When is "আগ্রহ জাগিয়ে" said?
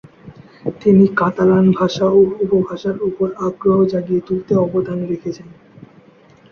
3.47-4.21